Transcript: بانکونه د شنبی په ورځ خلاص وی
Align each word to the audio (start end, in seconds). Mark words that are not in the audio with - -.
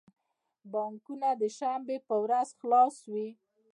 بانکونه 0.71 1.29
د 1.41 1.43
شنبی 1.57 1.97
په 2.07 2.15
ورځ 2.23 2.47
خلاص 2.59 2.95
وی 3.11 3.29